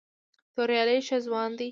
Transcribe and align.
توریالی 0.55 0.99
ښه 1.07 1.17
ځوان 1.25 1.49
دی. 1.59 1.67